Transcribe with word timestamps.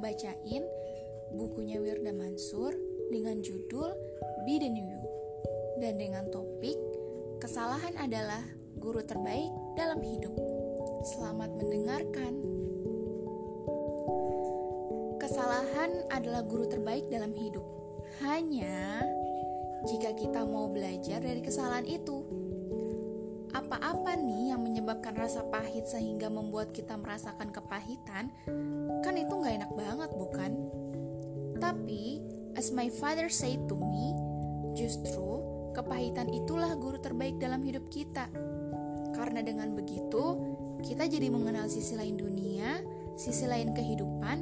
bacain 0.00 0.64
bukunya 1.36 1.76
Wirda 1.78 2.10
Mansur 2.10 2.72
dengan 3.12 3.44
judul 3.44 3.92
Be 4.48 4.56
the 4.58 4.66
New 4.72 4.88
You 4.88 5.04
dan 5.78 6.00
dengan 6.00 6.24
topik 6.32 6.76
Kesalahan 7.40 7.96
adalah 7.96 8.44
guru 8.76 9.00
terbaik 9.00 9.48
dalam 9.72 9.96
hidup. 10.04 10.36
Selamat 11.08 11.48
mendengarkan. 11.56 12.36
Kesalahan 15.16 16.04
adalah 16.12 16.44
guru 16.44 16.68
terbaik 16.68 17.08
dalam 17.08 17.32
hidup. 17.32 17.64
Hanya 18.20 19.00
jika 19.88 20.12
kita 20.20 20.44
mau 20.44 20.68
belajar 20.68 21.24
dari 21.24 21.40
kesalahan 21.40 21.88
itu. 21.88 22.28
Apa-apa 23.70 24.18
nih 24.18 24.50
yang 24.50 24.66
menyebabkan 24.66 25.14
rasa 25.14 25.46
pahit 25.46 25.86
sehingga 25.86 26.26
membuat 26.26 26.74
kita 26.74 26.98
merasakan 26.98 27.54
kepahitan? 27.54 28.26
Kan 29.06 29.14
itu 29.14 29.30
nggak 29.30 29.62
enak 29.62 29.72
banget, 29.78 30.10
bukan? 30.10 30.58
Tapi, 31.62 32.18
as 32.58 32.74
my 32.74 32.90
father 32.90 33.30
said 33.30 33.70
to 33.70 33.78
me, 33.78 34.10
justru 34.74 35.38
kepahitan 35.70 36.34
itulah 36.34 36.74
guru 36.74 36.98
terbaik 36.98 37.38
dalam 37.38 37.62
hidup 37.62 37.86
kita. 37.94 38.26
Karena 39.14 39.38
dengan 39.38 39.70
begitu, 39.78 40.34
kita 40.82 41.06
jadi 41.06 41.30
mengenal 41.30 41.70
sisi 41.70 41.94
lain 41.94 42.18
dunia, 42.18 42.82
sisi 43.14 43.46
lain 43.46 43.70
kehidupan, 43.70 44.38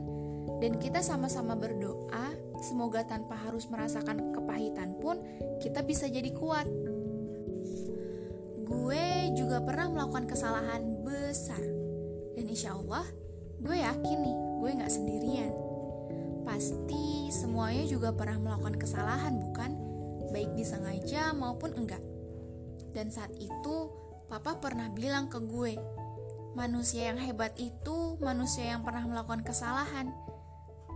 dan 0.65 0.81
kita 0.81 1.05
sama-sama 1.05 1.53
berdoa 1.53 2.33
semoga 2.65 3.05
tanpa 3.05 3.37
harus 3.37 3.69
merasakan 3.69 4.33
kepahitan 4.33 4.97
pun 4.97 5.21
kita 5.61 5.85
bisa 5.85 6.09
jadi 6.09 6.33
kuat. 6.33 6.65
Gue 8.69 9.33
juga 9.33 9.65
pernah 9.65 9.89
melakukan 9.89 10.29
kesalahan 10.29 11.01
besar, 11.03 11.61
dan 12.37 12.45
insya 12.45 12.77
Allah 12.77 13.09
gue 13.59 13.75
yakin 13.75 14.19
nih 14.23 14.37
gue 14.61 14.71
gak 14.79 14.93
sendirian. 14.93 15.53
Pasti 16.45 17.33
semuanya 17.33 17.89
juga 17.89 18.13
pernah 18.13 18.39
melakukan 18.39 18.77
kesalahan, 18.77 19.41
bukan? 19.41 19.89
baik 20.31 20.55
disengaja 20.55 21.33
maupun 21.33 21.75
enggak. 21.75 22.01
Dan 22.93 23.13
saat 23.13 23.33
itu, 23.37 23.77
papa 24.29 24.61
pernah 24.61 24.89
bilang 24.93 25.29
ke 25.29 25.41
gue, 25.41 25.77
manusia 26.57 27.13
yang 27.13 27.21
hebat 27.21 27.57
itu 27.57 28.17
manusia 28.21 28.77
yang 28.77 28.85
pernah 28.85 29.05
melakukan 29.05 29.45
kesalahan. 29.45 30.13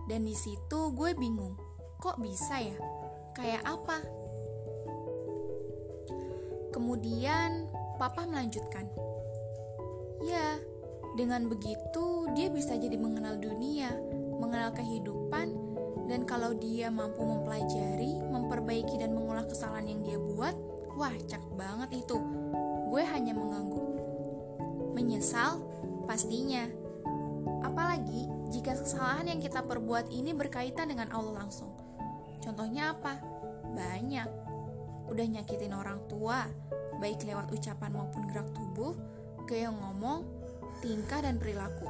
Dan 0.08 0.26
di 0.26 0.36
situ 0.36 0.92
gue 0.92 1.14
bingung, 1.16 1.56
kok 2.00 2.18
bisa 2.20 2.58
ya? 2.60 2.76
Kayak 3.32 3.62
apa? 3.64 4.21
Kemudian 6.72 7.68
papa 8.00 8.24
melanjutkan, 8.24 8.88
ya, 10.24 10.56
dengan 11.14 11.46
begitu 11.52 12.32
dia 12.32 12.48
bisa 12.48 12.72
jadi 12.80 12.96
mengenal 12.96 13.36
dunia, 13.36 13.92
mengenal 14.40 14.72
kehidupan, 14.72 15.52
dan 16.08 16.24
kalau 16.24 16.56
dia 16.56 16.88
mampu 16.88 17.22
mempelajari, 17.22 18.18
memperbaiki 18.32 18.96
dan 18.98 19.12
mengolah 19.12 19.44
kesalahan 19.46 19.92
yang 19.92 20.00
dia 20.02 20.18
buat, 20.18 20.56
wah 20.96 21.12
cak 21.28 21.44
banget 21.54 22.04
itu. 22.04 22.18
Gue 22.88 23.04
hanya 23.04 23.36
mengangguk. 23.36 23.92
Menyesal? 24.92 25.60
Pastinya. 26.04 26.66
Apalagi 27.62 28.28
jika 28.52 28.76
kesalahan 28.76 29.32
yang 29.32 29.40
kita 29.40 29.64
perbuat 29.64 30.12
ini 30.12 30.34
berkaitan 30.36 30.90
dengan 30.92 31.08
Allah 31.14 31.46
langsung. 31.46 31.72
Contohnya 32.42 32.92
apa? 32.92 33.22
Banyak. 33.72 34.41
Udah 35.12 35.28
nyakitin 35.28 35.76
orang 35.76 36.00
tua, 36.08 36.48
baik 36.96 37.28
lewat 37.28 37.52
ucapan 37.52 37.92
maupun 37.92 38.24
gerak 38.32 38.48
tubuh, 38.56 38.96
gaya 39.44 39.68
ngomong, 39.68 40.24
tingkah 40.80 41.20
dan 41.20 41.36
perilaku. 41.36 41.84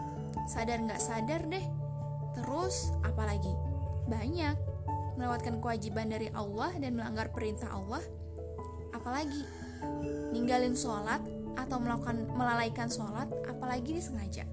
Sadar 0.50 0.82
nggak 0.82 0.98
sadar 0.98 1.46
deh. 1.46 1.62
Terus, 2.34 2.90
apalagi? 3.06 3.72
banyak 4.06 4.56
melewatkan 5.14 5.60
kewajiban 5.60 6.10
dari 6.10 6.32
Allah 6.32 6.72
dan 6.80 6.96
melanggar 6.96 7.30
perintah 7.30 7.70
Allah 7.70 8.02
apalagi 8.92 9.44
ninggalin 10.32 10.74
sholat 10.74 11.20
atau 11.58 11.76
melakukan 11.78 12.28
melalaikan 12.32 12.88
sholat 12.88 13.28
apalagi 13.46 14.00
disengaja 14.00 14.48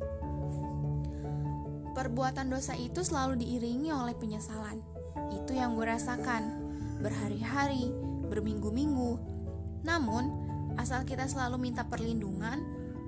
perbuatan 1.95 2.51
dosa 2.51 2.75
itu 2.75 3.01
selalu 3.01 3.39
diiringi 3.39 3.89
oleh 3.91 4.15
penyesalan 4.15 4.83
itu 5.31 5.55
yang 5.55 5.75
gue 5.75 5.87
rasakan 5.87 6.43
berhari-hari 6.99 7.91
berminggu-minggu 8.29 9.11
namun 9.83 10.23
asal 10.77 11.03
kita 11.03 11.25
selalu 11.25 11.59
minta 11.69 11.83
perlindungan 11.83 12.61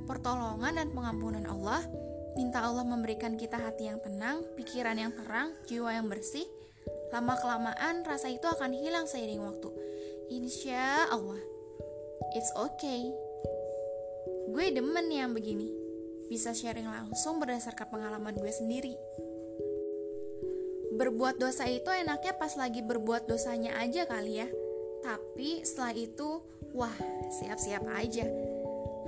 pertolongan 0.09 0.81
dan 0.81 0.87
pengampunan 0.91 1.45
Allah 1.47 1.85
Minta 2.31 2.63
Allah 2.63 2.87
memberikan 2.87 3.35
kita 3.35 3.59
hati 3.59 3.91
yang 3.91 3.99
tenang, 3.99 4.47
pikiran 4.55 4.95
yang 4.95 5.11
terang, 5.11 5.51
jiwa 5.67 5.91
yang 5.91 6.07
bersih. 6.07 6.47
Lama-kelamaan 7.11 8.07
rasa 8.07 8.31
itu 8.31 8.47
akan 8.47 8.71
hilang 8.71 9.03
seiring 9.03 9.43
waktu. 9.43 9.67
Insya 10.31 11.11
Allah. 11.11 11.43
It's 12.31 12.47
okay. 12.55 13.11
Gue 14.47 14.71
demen 14.71 15.11
yang 15.11 15.35
begini. 15.35 15.67
Bisa 16.31 16.55
sharing 16.55 16.87
langsung 16.87 17.43
berdasarkan 17.43 17.91
pengalaman 17.91 18.39
gue 18.39 18.51
sendiri. 18.55 18.95
Berbuat 20.95 21.35
dosa 21.35 21.67
itu 21.67 21.91
enaknya 21.91 22.39
pas 22.39 22.55
lagi 22.55 22.79
berbuat 22.79 23.27
dosanya 23.27 23.75
aja 23.75 24.07
kali 24.07 24.39
ya. 24.39 24.47
Tapi 25.01 25.65
setelah 25.65 25.93
itu, 25.97 26.29
wah, 26.73 26.93
siap-siap 27.41 27.85
aja. 27.97 28.25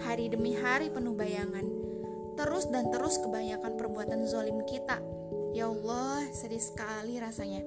Hari 0.02 0.34
demi 0.34 0.58
hari 0.58 0.90
penuh 0.90 1.14
bayangan 1.14 1.94
terus 2.34 2.66
dan 2.70 2.90
terus 2.90 3.22
kebanyakan 3.22 3.78
perbuatan 3.78 4.26
zolim 4.26 4.66
kita. 4.66 4.98
Ya 5.54 5.70
Allah, 5.70 6.26
sedih 6.34 6.62
sekali 6.62 7.22
rasanya. 7.22 7.62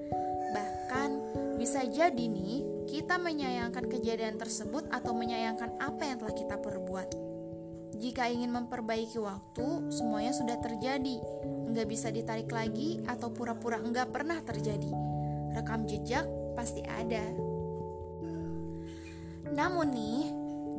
Bahkan 0.51 1.09
bisa 1.55 1.83
jadi 1.87 2.25
nih 2.27 2.87
kita 2.87 3.19
menyayangkan 3.19 3.87
kejadian 3.87 4.35
tersebut 4.35 4.87
atau 4.91 5.15
menyayangkan 5.15 5.79
apa 5.79 6.03
yang 6.03 6.17
telah 6.19 6.35
kita 6.35 6.55
perbuat. 6.59 7.09
Jika 7.97 8.29
ingin 8.29 8.53
memperbaiki 8.53 9.17
waktu, 9.17 9.89
semuanya 9.89 10.35
sudah 10.35 10.59
terjadi. 10.61 11.17
Nggak 11.71 11.87
bisa 11.87 12.11
ditarik 12.13 12.51
lagi 12.51 13.01
atau 13.07 13.33
pura-pura 13.33 13.81
nggak 13.81 14.11
pernah 14.13 14.37
terjadi. 14.43 14.91
Rekam 15.55 15.87
jejak 15.89 16.27
pasti 16.53 16.85
ada. 16.85 17.46
Namun 19.57 19.87
nih, 19.89 20.23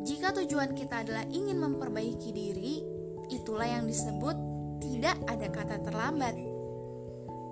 jika 0.06 0.30
tujuan 0.30 0.78
kita 0.78 1.02
adalah 1.02 1.26
ingin 1.26 1.58
memperbaiki 1.58 2.30
diri, 2.30 2.98
Itulah 3.28 3.68
yang 3.68 3.84
disebut 3.84 4.36
tidak 4.80 5.20
ada 5.28 5.46
kata 5.52 5.76
terlambat. 5.84 6.32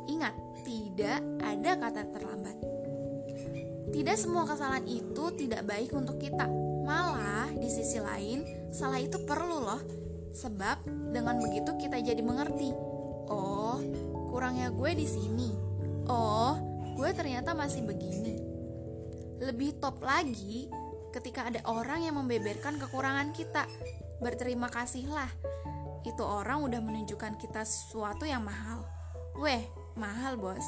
Ingat, 0.09 0.35
tidak 0.65 1.21
ada 1.45 1.71
kata 1.77 2.03
terlambat. 2.17 2.57
Tidak 3.93 4.17
semua 4.17 4.49
kesalahan 4.49 4.89
itu 4.89 5.25
tidak 5.37 5.69
baik 5.69 5.93
untuk 5.93 6.17
kita. 6.17 6.49
Malah, 6.81 7.53
di 7.53 7.69
sisi 7.69 8.01
lain, 8.01 8.73
salah 8.73 8.97
itu 8.97 9.21
perlu 9.29 9.69
loh. 9.69 9.83
Sebab 10.33 10.89
dengan 11.13 11.37
begitu 11.45 11.77
kita 11.77 12.01
jadi 12.01 12.25
mengerti. 12.25 12.73
Oh, 13.29 13.77
kurangnya 14.33 14.73
gue 14.73 14.97
di 14.97 15.05
sini. 15.05 15.53
Oh, 16.09 16.57
gue 16.97 17.11
ternyata 17.13 17.53
masih 17.53 17.85
begini. 17.85 18.41
Lebih 19.45 19.77
top 19.77 20.01
lagi 20.01 20.73
ketika 21.15 21.47
ada 21.51 21.61
orang 21.69 22.07
yang 22.07 22.17
membeberkan 22.19 22.79
kekurangan 22.81 23.35
kita. 23.35 23.67
Berterima 24.17 24.73
kasihlah 24.73 25.29
itu 26.07 26.23
orang 26.23 26.63
udah 26.63 26.79
menunjukkan 26.79 27.37
kita 27.37 27.67
sesuatu 27.67 28.23
yang 28.23 28.47
mahal. 28.47 28.87
Weh, 29.37 29.67
mahal 29.99 30.39
bos. 30.39 30.65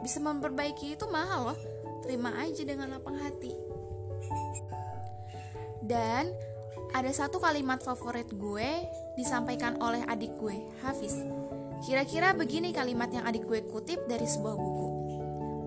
Bisa 0.00 0.22
memperbaiki 0.22 0.94
itu 0.94 1.04
mahal 1.10 1.52
loh. 1.52 1.58
Terima 2.06 2.32
aja 2.38 2.62
dengan 2.62 2.94
lapang 2.94 3.18
hati. 3.18 3.50
Dan 5.82 6.30
ada 6.94 7.10
satu 7.10 7.42
kalimat 7.42 7.82
favorit 7.82 8.30
gue 8.30 8.70
disampaikan 9.18 9.78
oleh 9.82 10.06
adik 10.06 10.38
gue, 10.38 10.54
Hafiz. 10.86 11.18
Kira-kira 11.84 12.32
begini 12.32 12.72
kalimat 12.72 13.10
yang 13.10 13.26
adik 13.26 13.44
gue 13.44 13.66
kutip 13.68 14.06
dari 14.06 14.24
sebuah 14.24 14.54
buku. 14.54 15.05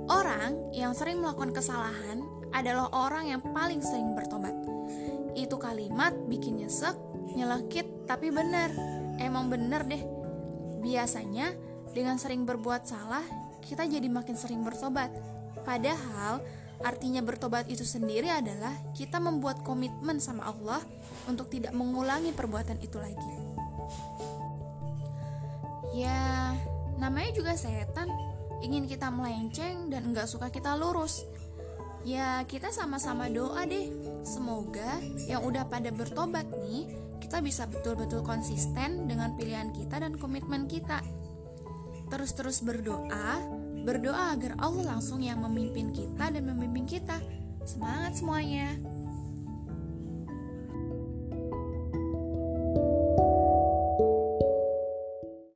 Orang 0.10 0.74
yang 0.74 0.98
sering 0.98 1.22
melakukan 1.22 1.54
kesalahan 1.54 2.26
adalah 2.50 2.90
orang 2.98 3.30
yang 3.30 3.42
paling 3.54 3.78
sering 3.86 4.18
bertobat. 4.18 4.58
Itu 5.38 5.62
kalimat 5.62 6.18
bikin 6.26 6.58
nyesek, 6.58 6.98
nyelekit, 7.38 8.10
tapi 8.10 8.34
benar 8.34 8.74
emang 9.22 9.54
bener 9.54 9.86
deh. 9.86 10.02
Biasanya 10.82 11.54
dengan 11.94 12.18
sering 12.18 12.50
berbuat 12.50 12.90
salah, 12.90 13.22
kita 13.62 13.86
jadi 13.86 14.10
makin 14.10 14.34
sering 14.34 14.66
bertobat. 14.66 15.14
Padahal 15.62 16.42
artinya 16.82 17.22
bertobat 17.22 17.68
itu 17.70 17.84
sendiri 17.86 18.32
adalah 18.32 18.72
kita 18.96 19.22
membuat 19.22 19.62
komitmen 19.62 20.18
sama 20.18 20.50
Allah 20.50 20.82
untuk 21.30 21.52
tidak 21.54 21.76
mengulangi 21.76 22.34
perbuatan 22.34 22.82
itu 22.82 22.98
lagi. 22.98 23.34
Ya, 25.94 26.56
namanya 26.98 27.34
juga 27.36 27.54
setan, 27.60 28.08
ingin 28.64 28.86
kita 28.86 29.08
melenceng 29.12 29.88
dan 29.92 30.12
nggak 30.12 30.28
suka 30.28 30.52
kita 30.52 30.76
lurus. 30.76 31.24
Ya, 32.08 32.44
kita 32.48 32.72
sama-sama 32.72 33.28
doa 33.28 33.68
deh. 33.68 33.92
Semoga 34.24 35.04
yang 35.28 35.44
udah 35.44 35.68
pada 35.68 35.92
bertobat 35.92 36.48
nih 36.48 36.88
kita 37.20 37.44
bisa 37.44 37.68
betul-betul 37.68 38.24
konsisten 38.24 39.06
dengan 39.06 39.36
pilihan 39.36 39.76
kita 39.76 40.00
dan 40.00 40.16
komitmen 40.16 40.66
kita. 40.66 41.04
terus-terus 42.10 42.66
berdoa, 42.66 43.38
berdoa 43.86 44.34
agar 44.34 44.58
Allah 44.58 44.98
langsung 44.98 45.22
yang 45.22 45.46
memimpin 45.46 45.94
kita 45.94 46.34
dan 46.34 46.42
memimpin 46.42 46.90
kita. 46.90 47.22
Semangat 47.70 48.18
semuanya! 48.18 48.99